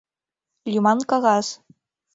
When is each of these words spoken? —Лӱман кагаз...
—Лӱман 0.71 0.99
кагаз... 1.09 1.47